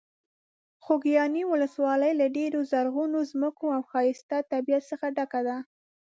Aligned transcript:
خوږیاڼي 0.83 1.43
ولسوالۍ 1.47 2.11
له 2.21 2.27
ډېرو 2.37 2.59
زرغونو 2.71 3.19
ځمکو 3.31 3.65
او 3.75 3.81
ښایسته 3.89 4.37
طبیعت 4.51 4.83
څخه 4.91 5.07
ډکه 5.17 5.41
ده. 5.47 5.57